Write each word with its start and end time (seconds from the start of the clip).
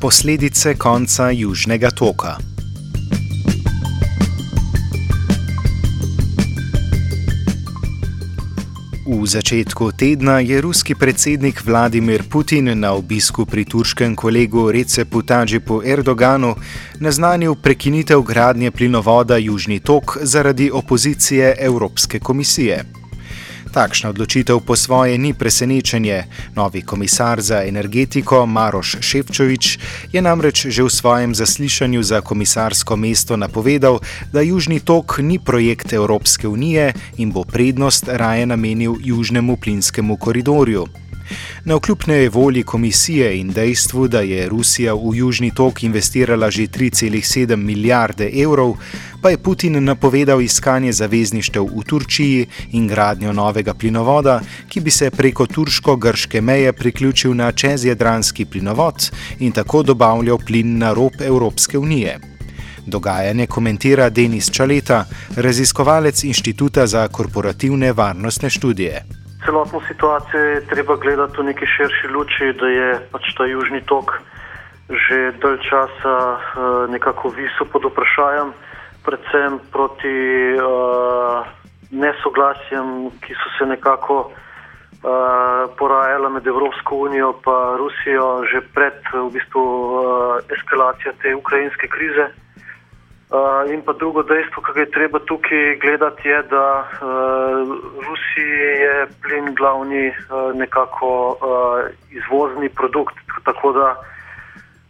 Posledice 0.00 0.74
konca 0.74 1.28
Južnega 1.30 1.90
toka. 1.90 2.38
V 9.04 9.26
začetku 9.26 9.92
tedna 9.92 10.40
je 10.40 10.60
ruski 10.60 10.94
predsednik 10.94 11.60
Vladimir 11.60 12.24
Putin 12.24 12.80
na 12.80 12.92
obisku 12.96 13.44
pri 13.44 13.64
turškem 13.68 14.16
kolegu 14.16 14.72
Recepu 14.72 15.20
Tadžipu 15.22 15.84
Erdoganu 15.84 16.54
naznanil 16.96 17.54
prekinitev 17.60 18.22
gradnje 18.24 18.70
plinovoda 18.70 19.36
Južni 19.36 19.80
tok 19.84 20.16
zaradi 20.22 20.70
opozicije 20.72 21.56
Evropske 21.60 22.18
komisije. 22.18 22.99
Takšna 23.70 24.10
odločitev 24.10 24.58
po 24.66 24.74
svoje 24.74 25.14
ni 25.14 25.30
presenečenje. 25.30 26.26
Novi 26.58 26.82
komisar 26.82 27.38
za 27.38 27.62
energetiko 27.62 28.46
Maroš 28.46 28.98
Ševčovič 28.98 29.78
je 30.12 30.18
namreč 30.22 30.66
že 30.66 30.82
v 30.82 30.90
svojem 30.90 31.34
zaslišanju 31.34 32.02
za 32.02 32.18
komisarsko 32.20 32.96
mesto 32.98 33.38
napovedal, 33.38 34.02
da 34.34 34.42
Južni 34.42 34.80
tok 34.82 35.22
ni 35.22 35.38
projekt 35.38 35.92
Evropske 35.92 36.48
unije 36.48 36.92
in 37.22 37.30
bo 37.30 37.44
prednost 37.46 38.10
raje 38.10 38.46
namenil 38.46 38.98
Južnemu 38.98 39.56
plinskemu 39.56 40.16
koridorju. 40.16 40.86
Na 41.64 41.76
vkljubne 41.76 42.28
volji 42.28 42.62
komisije 42.62 43.38
in 43.38 43.52
dejstvu, 43.52 44.08
da 44.08 44.20
je 44.20 44.48
Rusija 44.48 44.94
v 44.94 45.14
Južni 45.14 45.50
tok 45.54 45.82
investirala 45.82 46.50
že 46.50 46.62
3,7 46.62 47.56
milijarde 47.56 48.30
evrov, 48.42 48.76
pa 49.22 49.30
je 49.30 49.38
Putin 49.38 49.84
napovedal 49.84 50.40
iskanje 50.40 50.92
zavezništev 50.92 51.62
v 51.62 51.84
Turčiji 51.86 52.46
in 52.72 52.88
gradnjo 52.88 53.32
novega 53.32 53.74
plinovoda, 53.74 54.40
ki 54.68 54.80
bi 54.80 54.90
se 54.90 55.10
preko 55.10 55.46
turško-grške 55.46 56.40
meje 56.40 56.72
priključil 56.72 57.34
na 57.34 57.52
čezjadranski 57.52 58.44
plinovod 58.44 59.10
in 59.38 59.52
tako 59.52 59.82
dobavljal 59.82 60.38
plin 60.46 60.78
na 60.78 60.92
rob 60.92 61.20
Evropske 61.20 61.78
unije. 61.78 62.18
Dogajanje 62.86 63.46
komentira 63.46 64.10
Denis 64.10 64.50
Čaleta, 64.50 65.04
raziskovalec 65.36 66.24
Inštituta 66.24 66.86
za 66.86 67.08
korporativne 67.08 67.92
varnostne 67.92 68.50
študije 68.50 69.04
celotno 69.44 69.80
situacijo 69.88 70.40
je 70.40 70.66
treba 70.66 70.96
gledati 70.96 71.34
v 71.38 71.44
neki 71.44 71.66
širši 71.66 72.08
luči, 72.14 72.52
da 72.60 72.66
je 72.66 72.88
pač 73.12 73.34
ta 73.36 73.44
južni 73.46 73.80
tok 73.86 74.20
že 74.90 75.32
dalj 75.38 75.58
časa 75.70 76.14
uh, 76.34 76.90
nekako 76.90 77.30
visel 77.30 77.66
pod 77.72 77.84
vprašanjem, 77.86 78.50
predvsem 79.04 79.58
proti 79.72 80.16
uh, 80.56 81.46
nesoglasjem, 81.90 83.10
ki 83.20 83.34
so 83.34 83.48
se 83.58 83.66
nekako 83.66 84.16
uh, 84.30 85.70
porajala 85.78 86.28
med 86.28 86.46
Evropsko 86.46 86.96
unijo 86.96 87.32
in 87.32 87.76
Rusijo 87.76 88.44
že 88.44 88.60
pred 88.74 88.94
v 89.12 89.30
bistvu, 89.32 89.62
uh, 89.62 90.00
eskalacijo 90.50 91.12
te 91.22 91.34
ukrajinske 91.34 91.88
krize. 91.88 92.30
Uh, 93.30 93.62
in 93.70 93.82
pa 93.86 93.92
drugo 93.92 94.22
dejstvo, 94.22 94.62
ki 94.62 94.72
ga 94.74 94.80
je 94.80 94.90
treba 94.90 95.18
tukaj 95.18 95.78
gledati, 95.78 96.28
je, 96.28 96.42
da 96.50 96.66
uh, 96.82 97.62
Rusiji 98.06 98.58
je 98.82 99.06
plin 99.22 99.54
glavni 99.54 100.08
uh, 100.10 100.50
nekako 100.54 101.38
uh, 101.38 101.86
izvozni 102.10 102.68
produkt. 102.68 103.14
Tako 103.44 103.72
da 103.72 103.94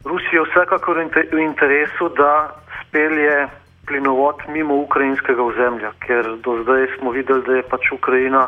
Rusiji 0.05 0.41
je 0.41 0.45
vsekakor 0.49 0.97
v 1.33 1.39
interesu, 1.45 2.09
da 2.09 2.57
spelje 2.81 3.60
plinovod 3.91 4.47
mimo 4.49 4.79
ukrajinskega 4.87 5.43
ozemlja, 5.43 5.91
ker 6.07 6.37
do 6.47 6.63
zdaj 6.63 6.87
smo 6.97 7.11
videli, 7.11 7.43
da 7.43 7.59
je 7.59 7.67
pač 7.67 7.91
Ukrajina, 7.93 8.47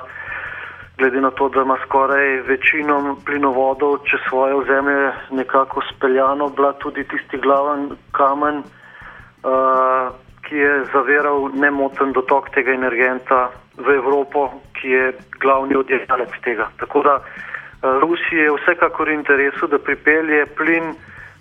glede 0.99 1.21
na 1.21 1.31
to, 1.35 1.49
da 1.49 1.67
ima 1.67 1.77
skoraj 1.85 2.47
večino 2.47 3.17
plinovodov 3.27 4.05
čez 4.07 4.23
svoje 4.29 4.55
ozemlje 4.55 5.13
nekako 5.31 5.83
speljano, 5.91 6.49
bila 6.49 6.73
tudi 6.73 7.05
tisti 7.05 7.43
glaven 7.43 7.91
kamen. 8.15 8.63
Eh, 8.63 10.11
ki 10.53 10.57
je 10.57 10.85
zaviral 10.93 11.49
nemoten 11.55 12.13
dotok 12.13 12.51
tega 12.53 12.75
energenta 12.77 13.49
v 13.81 13.97
Evropo, 13.97 14.51
ki 14.77 14.89
je 14.89 15.05
glavni 15.41 15.79
odjemalec 15.79 16.35
tega. 16.45 16.69
Tako 16.77 17.03
da 17.07 17.15
uh, 17.17 17.25
Rusiji 18.05 18.45
je 18.45 18.53
vsekakor 18.59 19.09
interesu, 19.09 19.67
da 19.67 19.79
pripelje 19.79 20.47
plin 20.59 20.93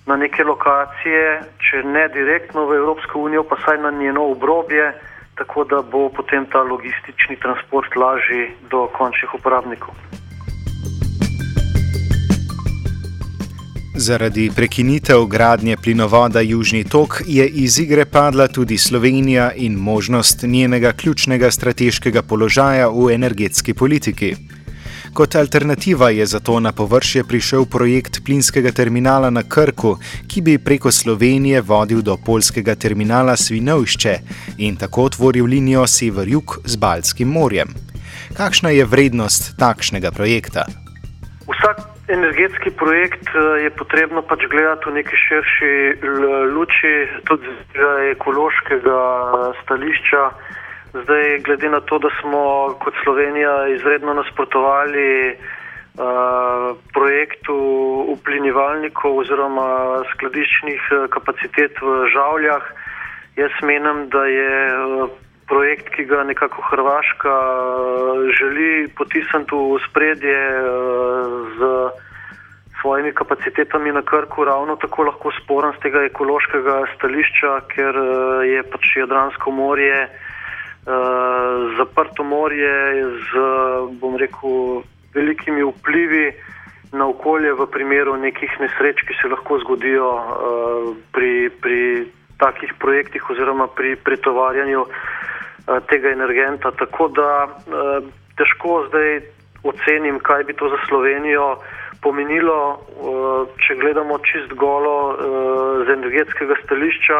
na 0.05 0.15
neke 0.17 0.43
lokacije, 0.43 1.41
če 1.61 1.83
ne 1.83 2.07
direktno 2.09 2.65
v 2.65 2.79
Evropsko 2.81 3.19
unijo, 3.19 3.43
pa 3.43 3.57
saj 3.65 3.77
na 3.77 3.91
njeno 3.91 4.25
obrobje, 4.31 4.93
tako 5.35 5.63
da 5.63 5.81
bo 5.81 6.09
potem 6.09 6.45
ta 6.45 6.63
logistični 6.63 7.37
transport 7.41 7.95
lažji 7.95 8.51
do 8.71 8.87
končnih 8.97 9.33
uporabnikov. 9.33 9.95
Zaradi 13.95 14.49
prekinitev 14.55 15.25
gradnje 15.25 15.75
plinovoda 15.83 16.41
Južni 16.41 16.83
tok 16.83 17.21
je 17.27 17.47
iz 17.47 17.79
igre 17.79 18.05
padla 18.05 18.47
tudi 18.47 18.77
Slovenija 18.77 19.51
in 19.55 19.73
možnost 19.73 20.43
njenega 20.43 20.91
ključnega 20.91 21.51
strateškega 21.51 22.21
položaja 22.21 22.87
v 22.89 23.11
energetski 23.13 23.73
politiki. 23.73 24.35
Kot 25.13 25.35
alternativa 25.35 26.09
je 26.09 26.25
zato 26.25 26.59
na 26.59 26.71
površje 26.71 27.23
prišel 27.23 27.65
projekt 27.65 28.23
plinskega 28.25 28.71
terminala 28.71 29.29
na 29.29 29.43
Krku, 29.43 29.97
ki 30.29 30.41
bi 30.41 30.57
preko 30.57 30.91
Slovenije 30.91 31.61
vodil 31.61 32.01
do 32.01 32.15
polskega 32.25 32.75
terminala 32.75 33.35
Svinovšče 33.35 34.13
in 34.57 34.77
tako 34.79 35.03
otvoril 35.03 35.45
linijo 35.45 35.83
sever-jug 35.83 36.57
z 36.65 36.75
Baltskim 36.75 37.27
morjem. 37.27 37.67
Kakšna 38.37 38.69
je 38.69 38.85
vrednost 38.85 39.59
takšnega 39.59 40.11
projekta? 40.11 40.63
Vsak 41.51 41.83
energetski 42.07 42.71
projekt 42.71 43.27
eh, 43.35 43.63
je 43.63 43.69
potrebno 43.69 44.21
pač 44.21 44.47
gledati 44.47 44.89
v 44.89 44.93
neki 44.93 45.15
širši 45.25 45.73
luči, 46.55 46.93
tudi 47.27 47.51
z 47.75 47.91
ekološkega 48.15 49.01
stališča. 49.63 50.23
Zdaj, 50.91 51.39
glede 51.45 51.69
na 51.69 51.79
to, 51.79 51.99
da 51.99 52.09
smo 52.21 52.75
kot 52.83 52.93
Slovenija 53.03 53.67
izredno 53.67 54.13
nasprotovali 54.13 55.31
uh, 55.31 56.75
projektu 56.93 57.55
uplinjevalnikov 58.15 59.17
oziroma 59.23 60.03
skladiščnih 60.13 60.81
eh, 60.91 61.07
kapacitet 61.09 61.79
v 61.81 62.05
Žavljah, 62.13 62.63
jaz 63.39 63.51
menim, 63.63 64.09
da 64.09 64.25
je 64.25 64.53
uh, 64.75 65.09
projekt, 65.51 65.91
ki 65.91 66.07
ga 66.07 66.23
nekako 66.23 66.63
Hrvaška 66.69 67.35
eh, 67.35 68.31
želi 68.39 68.71
potisniti 68.95 69.55
v 69.55 69.79
spredje 69.89 70.39
eh, 70.47 70.63
z 71.57 71.59
svojimi 72.81 73.11
kapacitetami 73.13 73.91
na 73.91 74.01
Krku, 74.01 74.45
ravno 74.45 74.75
tako 74.75 75.03
lahko 75.09 75.31
sporen 75.43 75.75
z 75.77 75.83
tega 75.83 76.05
ekološkega 76.07 76.77
stališča, 76.95 77.51
ker 77.73 77.99
eh, 77.99 78.11
je 78.53 78.61
pač 78.71 78.95
Jadransko 79.03 79.51
morje 79.51 80.07
zaprto 81.77 82.23
morje 82.23 82.73
z, 83.29 83.41
bom 84.01 84.15
rekel, 84.17 84.81
velikimi 85.13 85.61
vplivi 85.61 86.31
na 86.91 87.05
okolje 87.07 87.53
v 87.53 87.67
primeru 87.69 88.17
nekih 88.17 88.49
nesreč, 88.59 89.03
ki 89.05 89.13
se 89.21 89.29
lahko 89.29 89.59
zgodijo 89.61 90.09
pri, 91.13 91.51
pri 91.61 92.09
takih 92.41 92.73
projektih 92.81 93.29
oziroma 93.29 93.67
pri 93.67 93.95
pretovarjanju 93.95 94.85
Eh, 95.67 95.79
tega 95.87 96.09
energenta. 96.09 96.71
Tako 96.71 97.07
da 97.07 97.47
eh, 97.47 98.01
težko 98.37 98.85
zdaj 98.87 99.21
ocenim, 99.63 100.19
kaj 100.19 100.43
bi 100.43 100.53
to 100.53 100.69
za 100.69 100.79
Slovenijo 100.87 101.57
pomenilo, 102.01 102.59
eh, 102.73 103.61
če 103.61 103.75
gledamo 103.75 104.17
čist 104.25 104.53
golo 104.57 104.95
z 105.85 105.93
energetskega 105.93 106.55
stališča, 106.63 107.19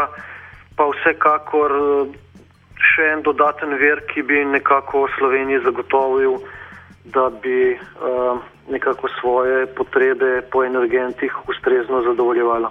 pa 0.76 0.88
vsekakor 0.90 1.72
še 2.82 3.12
en 3.14 3.24
dodaten 3.24 3.78
ver, 3.80 4.04
ki 4.10 4.24
bi 4.24 4.46
nekako 4.46 5.08
Sloveniji 5.18 5.64
zagotovil, 5.66 6.40
da 7.14 7.30
bi 7.30 7.78
nekako 8.70 9.10
svoje 9.20 9.66
potrebe 9.66 10.42
po 10.52 10.64
energentih 10.64 11.34
ustrezno 11.50 12.02
zadovoljevala. 12.06 12.70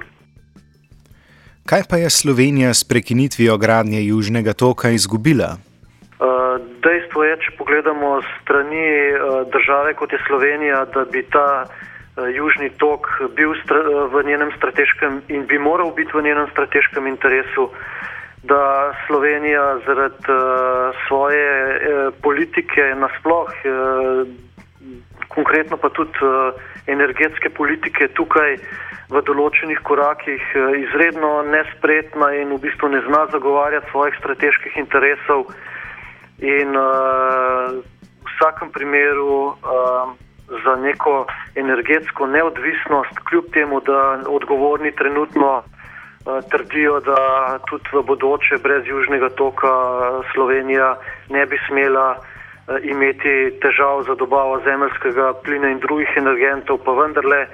Kaj 1.66 1.82
pa 1.90 1.96
je 1.96 2.10
Slovenija 2.10 2.74
s 2.74 2.84
prekinitvijo 2.84 3.58
gradnje 3.58 4.02
Južnega 4.04 4.52
toka 4.52 4.90
izgubila? 4.90 5.56
Uh, 6.20 6.60
dejstvo 6.82 7.24
je, 7.24 7.36
če 7.36 7.50
pogledamo 7.58 8.20
strani 8.42 8.86
uh, 9.14 9.46
države 9.52 9.94
kot 9.94 10.12
je 10.12 10.18
Slovenija, 10.26 10.84
da 10.94 11.04
bi 11.04 11.22
ta 11.22 11.64
uh, 11.64 12.26
Južni 12.34 12.70
tok 12.76 13.06
bil 13.36 13.54
v 14.12 14.22
njenem 14.26 14.50
strateškem 14.56 15.22
in 15.28 15.46
bi 15.46 15.58
moral 15.58 15.94
biti 15.96 16.10
v 16.14 16.22
njenem 16.22 16.50
strateškem 16.52 17.06
interesu, 17.06 17.70
da 18.42 18.92
Slovenija 19.06 19.78
zaradi 19.86 20.16
svoje 21.08 21.50
politike 22.22 22.94
nasploh, 22.96 23.52
konkretno 25.28 25.76
pa 25.76 25.88
tudi 25.88 26.18
energetske 26.86 27.50
politike 27.50 28.08
tukaj 28.16 28.56
v 29.10 29.22
določenih 29.26 29.80
korakih 29.86 30.42
eh, 30.54 30.76
izredno 30.84 31.42
nespretna 31.50 32.30
in 32.38 32.54
v 32.54 32.60
bistvu 32.62 32.92
ne 32.92 33.02
zna 33.08 33.26
zagovarjati 33.34 33.90
svojih 33.90 34.16
strateških 34.22 34.78
interesov. 34.84 35.50
In 36.40 36.72
uh, 36.72 37.82
v 38.24 38.28
vsakem 38.30 38.70
primeru 38.72 39.52
uh, 39.52 40.14
za 40.64 40.76
neko 40.80 41.26
energetsko 41.52 42.30
neodvisnost, 42.32 43.18
kljub 43.28 43.50
temu, 43.52 43.82
da 43.84 44.24
odgovorni 44.24 44.94
trenutno 44.96 45.50
uh, 45.58 45.79
trdijo, 46.50 47.00
da 47.00 47.58
tudi 47.68 47.88
v 47.92 48.02
bodoče 48.02 48.58
brez 48.62 48.86
južnega 48.86 49.28
toka 49.28 49.72
Slovenija 50.32 50.96
ne 51.28 51.46
bi 51.46 51.58
smela 51.68 52.16
uh, 52.16 52.24
imeti 52.82 53.58
težav 53.62 54.02
za 54.06 54.14
dobavo 54.14 54.60
zemljskega 54.64 55.32
plina 55.44 55.70
in 55.70 55.78
drugih 55.78 56.08
energentov, 56.16 56.78
pa 56.84 56.92
vendarle 56.92 57.46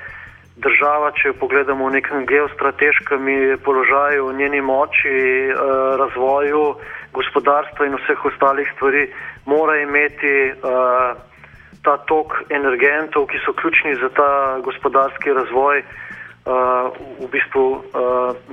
država, 0.57 1.11
če 1.17 1.29
jo 1.29 1.39
pogledamo 1.41 1.89
v 1.89 1.97
nekem 1.99 2.27
geostrateškem 2.27 3.29
položaju, 3.65 4.33
njeni 4.33 4.61
moči, 4.61 5.53
razvoju, 6.01 6.65
gospodarstva 7.12 7.87
in 7.87 7.97
vseh 8.01 8.25
ostalih 8.25 8.69
stvari, 8.77 9.07
mora 9.47 9.81
imeti 9.81 10.53
ta 11.85 11.97
tok 12.09 12.41
energentov, 12.51 13.29
ki 13.31 13.41
so 13.45 13.53
ključni 13.53 13.95
za 14.01 14.09
ta 14.17 14.59
gospodarski 14.65 15.33
razvoj, 15.33 15.85
uh, 16.47 16.91
v 17.21 17.29
bistvu 17.31 17.65
uh, 17.71 17.81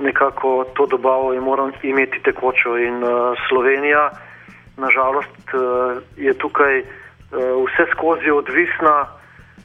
nekako 0.02 0.64
to 0.74 0.86
dobavo 0.86 1.32
in 1.34 1.40
mora 1.40 1.70
imeti 1.82 2.22
tekočo. 2.22 2.76
In 2.78 3.02
uh, 3.02 3.38
Slovenija, 3.48 4.10
nažalost, 4.76 5.54
uh, 5.54 6.02
je 6.16 6.34
tukaj 6.34 6.80
uh, 6.80 6.86
vse 7.64 7.86
skozi 7.92 8.30
odvisna 8.30 9.06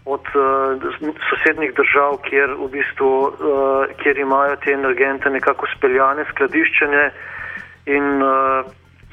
od 0.05 0.25
uh, 0.35 1.13
sosednjih 1.29 1.73
držav, 1.73 2.21
kjer, 2.29 2.53
v 2.53 2.67
bistvu, 2.71 3.11
uh, 3.27 3.33
kjer 3.97 4.17
imajo 4.17 4.55
te 4.55 4.71
energente 4.71 5.29
nekako 5.29 5.67
speljane, 5.77 6.25
skladiščene 6.31 7.11
in 7.85 8.23
uh, 8.23 8.65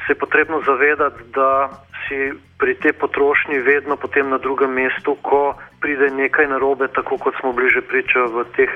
se 0.07 0.13
je 0.13 0.19
potrebno 0.19 0.61
zavedati, 0.67 1.23
da 1.35 1.71
si 2.07 2.33
pri 2.59 2.75
tej 2.75 2.93
potrošnji 2.93 3.59
vedno 3.59 3.97
potem 3.97 4.31
na 4.31 4.39
drugem 4.39 4.71
mestu, 4.71 5.17
ko 5.23 5.55
pride 5.87 6.11
nekaj 6.11 6.47
narobe, 6.51 6.89
tako 6.89 7.15
kot 7.19 7.35
smo 7.41 7.53
bili 7.53 7.71
že 7.71 7.83
priča 7.91 8.21
v 8.35 8.43
teh 8.57 8.73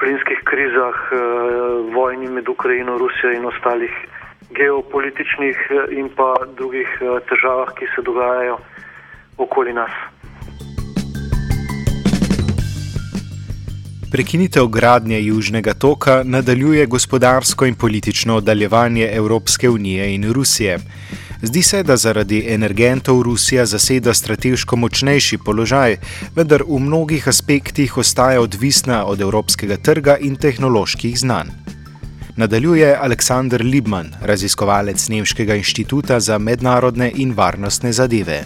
plinskih 0.00 0.40
krizah, 0.50 0.96
eh, 1.12 1.16
vojni 1.96 2.28
med 2.32 2.48
Ukrajino, 2.48 2.96
Rusijo 2.98 3.32
in 3.36 3.44
ostalih 3.44 3.92
geopolitičnih 4.58 5.56
eh, 5.70 5.98
in 6.00 6.08
pa 6.16 6.32
drugih 6.56 6.88
eh, 7.00 7.20
težavah, 7.28 7.68
ki 7.76 7.84
se 7.92 8.00
dogajajo 8.08 8.56
okoli 9.36 9.72
nas. 9.72 9.92
Prekinitev 14.12 14.66
gradnje 14.66 15.20
Južnega 15.20 15.74
toka 15.74 16.22
nadaljuje 16.24 16.86
gospodarsko 16.86 17.66
in 17.66 17.74
politično 17.74 18.36
oddaljevanje 18.36 19.10
Evropske 19.12 19.68
unije 19.68 20.14
in 20.14 20.32
Rusije. 20.32 20.78
Zdi 21.46 21.62
se, 21.62 21.82
da 21.82 21.96
zaradi 21.96 22.44
energentov 22.54 23.22
Rusija 23.22 23.66
zaseda 23.66 24.14
strateško 24.14 24.76
močnejši 24.76 25.38
položaj, 25.46 25.94
vendar 26.36 26.64
v 26.66 26.80
mnogih 26.82 27.28
aspektih 27.28 27.98
ostaja 28.02 28.40
odvisna 28.42 29.04
od 29.06 29.20
evropskega 29.20 29.76
trga 29.76 30.16
in 30.20 30.34
tehnoloških 30.36 31.14
znanj. 31.18 31.54
Nadaljuje 32.36 32.90
Aleksandr 33.00 33.62
Libman, 33.62 34.10
raziskovalec 34.22 35.08
Nemškega 35.08 35.54
inštituta 35.62 36.20
za 36.20 36.38
mednarodne 36.38 37.12
in 37.14 37.34
varnostne 37.38 37.92
zadeve. 37.92 38.42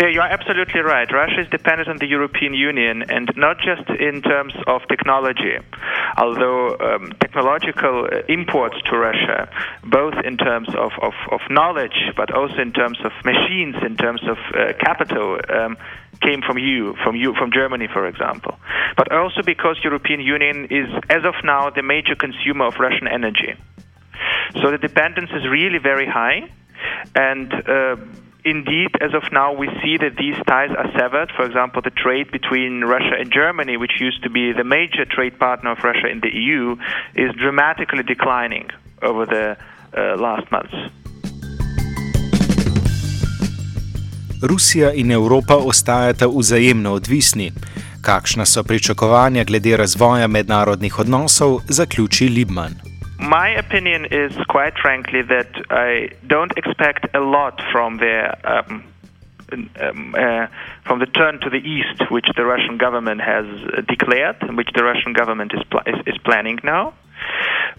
Yeah, 0.00 0.08
you 0.14 0.20
are 0.24 0.32
absolutely 0.32 0.80
right. 0.80 1.08
Russia 1.12 1.40
is 1.44 1.48
dependent 1.50 1.88
on 1.88 1.98
the 1.98 2.10
European 2.16 2.54
Union, 2.54 3.04
and 3.16 3.28
not 3.36 3.56
just 3.68 3.86
in 4.08 4.22
terms 4.22 4.54
of 4.66 4.82
technology, 4.88 5.54
although 6.16 6.76
um, 6.78 7.12
technological 7.20 8.08
uh, 8.10 8.22
imports 8.28 8.76
to 8.90 8.96
Russia, 8.96 9.48
both 9.84 10.14
in 10.24 10.36
terms 10.36 10.68
of, 10.68 10.92
of, 11.00 11.14
of, 11.30 11.40
knowledge, 11.50 12.12
but 12.16 12.32
also 12.32 12.56
in 12.56 12.72
terms 12.72 12.98
of 13.04 13.12
machines, 13.24 13.76
in 13.84 13.96
terms 13.96 14.20
of 14.28 14.36
uh, 14.54 14.72
capital, 14.78 15.38
um, 15.48 15.76
came 16.20 16.42
from 16.42 16.58
you, 16.58 16.94
from 17.02 17.16
you, 17.16 17.34
from 17.34 17.50
Germany, 17.52 17.88
for 17.92 18.06
example. 18.06 18.58
But 18.96 19.12
also 19.12 19.42
because 19.42 19.76
European 19.82 20.20
Union 20.20 20.66
is, 20.70 20.88
as 21.10 21.24
of 21.24 21.34
now, 21.44 21.70
the 21.70 21.82
major 21.82 22.14
consumer 22.14 22.66
of 22.66 22.78
Russian 22.78 23.08
energy. 23.08 23.54
So 24.60 24.70
the 24.70 24.78
dependence 24.78 25.30
is 25.30 25.48
really 25.48 25.78
very 25.78 26.06
high, 26.06 26.48
and 27.14 27.52
uh, 27.52 27.96
indeed, 28.44 28.90
as 29.00 29.14
of 29.14 29.24
now, 29.32 29.52
we 29.52 29.68
see 29.82 29.96
that 29.98 30.16
these 30.16 30.36
ties 30.46 30.70
are 30.76 30.90
severed. 30.98 31.30
For 31.36 31.44
example, 31.44 31.82
the 31.82 31.90
trade 31.90 32.30
between 32.30 32.82
Russia 32.84 33.16
and 33.18 33.32
Germany, 33.32 33.76
which 33.76 34.00
used 34.00 34.22
to 34.22 34.30
be 34.30 34.52
the 34.52 34.64
major 34.64 35.04
trade 35.04 35.38
partner 35.38 35.70
of 35.72 35.84
Russia 35.84 36.08
in 36.08 36.20
the 36.20 36.32
EU, 36.34 36.76
is 37.14 37.30
dramatically 37.36 38.02
declining 38.02 38.70
over 39.02 39.26
the 39.26 39.56
uh, 39.96 40.20
last 40.20 40.50
months. 40.50 40.74
Rusija 44.42 44.92
in 44.94 45.10
Evropa 45.10 45.56
ostajata 45.56 46.26
vzajemno 46.26 46.92
odvisni. 46.92 47.52
Kakšna 48.02 48.44
so 48.44 48.62
pričakovanja 48.62 49.44
glede 49.44 49.76
razvoja 49.76 50.26
mednarodnih 50.26 50.98
odnosov, 50.98 51.60
zaključi 51.68 52.28
Libman. 52.28 52.91
My 53.22 53.50
opinion 53.50 54.06
is 54.06 54.36
quite 54.48 54.74
frankly 54.78 55.22
that 55.22 55.50
I 55.70 56.10
don't 56.26 56.52
expect 56.56 57.14
a 57.14 57.20
lot 57.20 57.60
from 57.70 57.98
the 57.98 58.36
um, 58.44 58.84
um, 59.52 60.14
uh, 60.18 60.46
from 60.86 60.98
the 60.98 61.06
turn 61.06 61.40
to 61.40 61.50
the 61.50 61.58
east, 61.58 62.10
which 62.10 62.26
the 62.36 62.44
Russian 62.44 62.78
government 62.78 63.20
has 63.20 63.46
declared, 63.86 64.36
which 64.56 64.70
the 64.74 64.82
Russian 64.82 65.12
government 65.12 65.52
is 65.54 65.62
pl- 65.70 65.82
is, 65.86 66.00
is, 66.06 66.18
planning 66.24 66.58
now, 66.64 66.94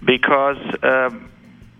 because. 0.04 0.58
Um, 0.82 1.30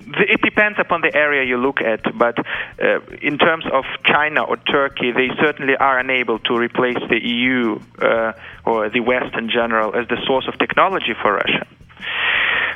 it 0.06 0.42
depends 0.42 0.78
upon 0.80 1.00
the 1.00 1.16
area 1.16 1.46
you 1.46 1.56
look 1.56 1.80
at, 1.80 2.02
but 2.18 2.38
uh, 2.38 3.00
in 3.22 3.38
terms 3.38 3.64
of 3.72 3.86
China 4.04 4.44
or 4.44 4.58
Turkey, 4.58 5.14
they 5.14 5.30
certainly 5.40 5.78
are 5.78 5.98
unable 5.98 6.40
to 6.40 6.58
replace 6.58 6.98
the 7.10 7.20
EU 7.24 7.80
uh, 8.02 8.34
or 8.66 8.90
the 8.90 9.00
West 9.00 9.34
in 9.36 9.50
general 9.50 9.96
as 9.96 10.06
the 10.10 10.18
source 10.28 10.46
of 10.50 10.60
technology 10.60 11.14
for 11.22 11.36
Russia. 11.36 11.66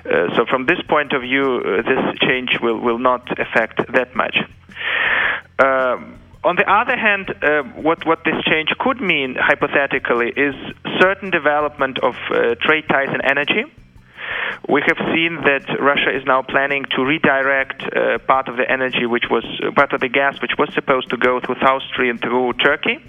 Uh, 0.08 0.34
so 0.36 0.46
from 0.46 0.66
this 0.66 0.80
point 0.88 1.12
of 1.14 1.22
view, 1.22 1.62
uh, 1.66 1.82
this 1.82 2.20
change 2.20 2.58
will, 2.62 2.80
will 2.80 3.00
not 3.00 3.40
affect 3.40 3.82
that 3.92 4.16
much. 4.16 4.38
Um, 5.60 6.20
on 6.44 6.56
the 6.56 6.70
other 6.72 6.96
hand, 6.96 7.30
uh, 7.44 7.64
what, 7.82 8.06
what 8.06 8.24
this 8.24 8.36
change 8.46 8.70
could 8.80 9.02
mean, 9.02 9.36
hypothetically, 9.38 10.30
is 10.30 10.56
certain 11.00 11.30
development 11.30 12.00
of 12.00 12.16
uh, 12.32 12.56
trade 12.62 12.86
ties 12.88 13.10
and 13.12 13.22
energy. 13.24 13.66
We 14.70 14.82
have 14.88 14.98
seen 15.14 15.42
that 15.44 15.66
Russia 15.80 16.16
is 16.16 16.24
now 16.26 16.42
planning 16.42 16.86
to 16.96 17.04
redirect 17.04 17.84
uh, 17.84 18.18
part 18.20 18.48
of 18.48 18.58
the 18.58 18.70
energy, 18.70 19.06
which 19.06 19.26
was 19.30 19.44
part 19.76 19.94
of 19.94 20.00
the 20.00 20.10
gas, 20.10 20.42
which 20.42 20.58
was 20.58 20.70
supposed 20.74 21.10
to 21.10 21.18
go 21.18 21.40
through 21.40 21.56
South 21.62 21.84
Stream 21.84 22.18
through 22.18 22.54
Turkey. 22.54 23.00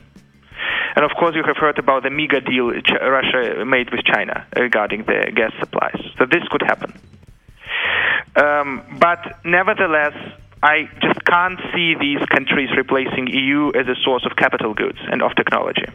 And 0.96 1.04
of 1.04 1.12
course, 1.18 1.34
you 1.34 1.42
have 1.44 1.56
heard 1.56 1.78
about 1.78 2.02
the 2.02 2.10
mega 2.10 2.40
deal 2.40 2.70
Russia 2.70 3.64
made 3.64 3.90
with 3.90 4.04
China 4.04 4.46
regarding 4.56 5.04
the 5.04 5.32
gas 5.34 5.52
supplies. 5.60 6.00
So 6.18 6.26
this 6.26 6.42
could 6.50 6.62
happen. 6.62 6.92
Um, 8.36 8.82
but 8.98 9.44
nevertheless, 9.44 10.14
I 10.62 10.88
just 11.00 11.24
can't 11.24 11.60
see 11.74 11.94
these 11.94 12.24
countries 12.30 12.70
replacing 12.76 13.28
EU 13.28 13.68
as 13.74 13.86
a 13.86 13.94
source 14.04 14.26
of 14.26 14.36
capital 14.36 14.74
goods 14.74 14.98
and 15.10 15.22
of 15.22 15.34
technology. 15.36 15.86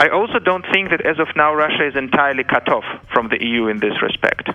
I 0.00 0.08
also 0.08 0.38
don't 0.38 0.64
think 0.72 0.90
that 0.90 1.04
as 1.04 1.18
of 1.18 1.28
now 1.36 1.54
Russia 1.54 1.86
is 1.86 1.96
entirely 1.96 2.44
cut 2.44 2.68
off 2.68 2.84
from 3.12 3.28
the 3.28 3.42
EU 3.44 3.66
in 3.66 3.78
this 3.80 4.00
respect. 4.02 4.50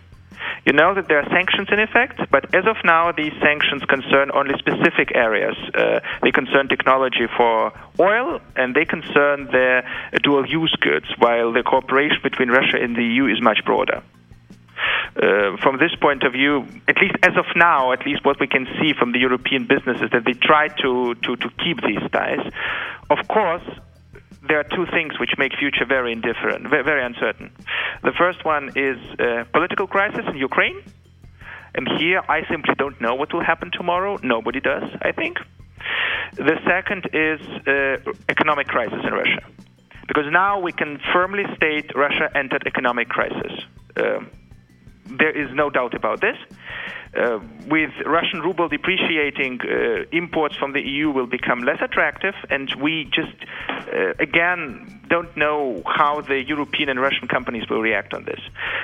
You 0.65 0.73
know 0.73 0.93
that 0.93 1.07
there 1.07 1.19
are 1.19 1.29
sanctions 1.29 1.69
in 1.71 1.79
effect, 1.79 2.19
but 2.31 2.53
as 2.53 2.65
of 2.65 2.77
now, 2.83 3.11
these 3.11 3.33
sanctions 3.41 3.83
concern 3.85 4.31
only 4.33 4.55
specific 4.57 5.15
areas. 5.15 5.55
Uh, 5.73 5.99
they 6.23 6.31
concern 6.31 6.67
technology 6.67 7.27
for 7.37 7.71
oil, 7.99 8.41
and 8.55 8.75
they 8.75 8.85
concern 8.85 9.45
the 9.45 9.83
dual 10.23 10.45
use 10.45 10.75
goods, 10.81 11.07
while 11.19 11.53
the 11.53 11.63
cooperation 11.63 12.19
between 12.21 12.49
Russia 12.49 12.77
and 12.81 12.95
the 12.95 13.03
EU 13.03 13.25
is 13.27 13.41
much 13.41 13.63
broader. 13.65 14.03
Uh, 15.15 15.57
from 15.63 15.79
this 15.79 15.95
point 15.99 16.23
of 16.23 16.33
view, 16.33 16.67
at 16.87 16.97
least 17.01 17.15
as 17.23 17.35
of 17.37 17.45
now, 17.55 17.91
at 17.91 18.05
least 18.05 18.23
what 18.23 18.39
we 18.39 18.47
can 18.47 18.67
see 18.79 18.93
from 18.93 19.11
the 19.11 19.19
European 19.19 19.65
businesses, 19.65 20.09
that 20.11 20.23
they 20.25 20.33
try 20.33 20.67
to, 20.67 21.15
to, 21.15 21.35
to 21.37 21.49
keep 21.63 21.81
these 21.81 22.03
ties. 22.11 22.45
Of 23.09 23.27
course, 23.27 23.63
there 24.47 24.59
are 24.59 24.63
two 24.63 24.85
things 24.91 25.19
which 25.19 25.31
make 25.37 25.53
future 25.57 25.85
very 25.85 26.11
indifferent, 26.11 26.69
very 26.69 27.03
uncertain. 27.03 27.51
The 28.03 28.13
first 28.17 28.45
one 28.45 28.71
is 28.75 28.97
uh, 29.19 29.45
political 29.51 29.87
crisis 29.87 30.25
in 30.27 30.35
Ukraine, 30.37 30.81
and 31.75 31.87
here 31.99 32.21
I 32.27 32.45
simply 32.49 32.75
don't 32.75 32.99
know 32.99 33.15
what 33.15 33.33
will 33.33 33.43
happen 33.43 33.71
tomorrow. 33.71 34.17
Nobody 34.23 34.59
does, 34.59 34.83
I 35.01 35.11
think. 35.11 35.37
The 36.35 36.57
second 36.65 37.09
is 37.13 37.39
uh, 37.67 38.11
economic 38.29 38.67
crisis 38.67 38.99
in 39.03 39.13
Russia, 39.13 39.43
because 40.07 40.25
now 40.31 40.59
we 40.59 40.71
can 40.71 40.99
firmly 41.13 41.45
state 41.55 41.91
Russia 41.95 42.29
entered 42.35 42.63
economic 42.65 43.09
crisis. 43.09 43.51
Uh, 43.95 44.19
there 45.05 45.31
is 45.31 45.53
no 45.53 45.69
doubt 45.69 45.93
about 45.93 46.19
this. 46.21 46.37
Uh, 47.15 47.39
with 47.67 47.91
Russian 48.05 48.41
ruble 48.41 48.67
depreciating, 48.67 49.59
uh, 49.61 50.05
imports 50.11 50.55
from 50.55 50.73
the 50.73 50.81
EU 50.81 51.09
will 51.11 51.25
become 51.25 51.61
less 51.61 51.79
attractive, 51.81 52.35
and 52.49 52.69
we 52.81 53.05
just, 53.05 53.35
uh, 53.69 54.13
again, 54.19 55.01
don't 55.07 55.35
know 55.37 55.81
how 55.85 56.21
the 56.21 56.43
European 56.43 56.89
and 56.89 56.99
Russian 56.99 57.27
companies 57.27 57.69
will 57.69 57.81
react 57.81 58.13
on 58.13 58.25
this. 58.25 58.39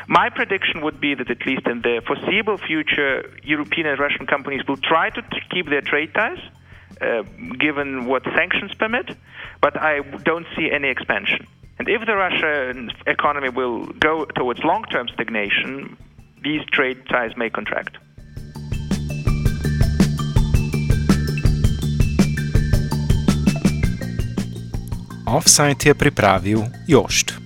My 0.07 0.29
prediction 0.29 0.81
would 0.81 0.99
be 0.99 1.15
that 1.15 1.29
at 1.29 1.45
least 1.45 1.67
in 1.67 1.81
the 1.81 2.01
foreseeable 2.07 2.57
future, 2.57 3.29
European 3.43 3.87
and 3.87 3.99
Russian 3.99 4.25
companies 4.25 4.61
will 4.67 4.77
try 4.77 5.09
to 5.09 5.21
t- 5.21 5.27
keep 5.51 5.69
their 5.69 5.81
trade 5.81 6.13
ties. 6.13 6.39
Uh, 7.01 7.23
given 7.59 8.05
what 8.05 8.23
sanctions 8.35 8.71
permit, 8.75 9.17
but 9.59 9.75
I 9.75 10.01
don't 10.23 10.45
see 10.55 10.69
any 10.71 10.89
expansion. 10.89 11.47
And 11.79 11.89
if 11.89 12.05
the 12.05 12.15
Russian 12.15 12.91
economy 13.07 13.49
will 13.49 13.87
go 13.87 14.25
towards 14.25 14.63
long 14.63 14.83
term 14.83 15.07
stagnation, 15.09 15.97
these 16.43 16.61
trade 16.71 16.97
ties 17.07 17.31
may 17.37 17.49
contract. 17.49 17.97
Offside 25.25 25.81
je 25.85 25.93
pripravil 25.93 26.63
Jošt. 26.87 27.42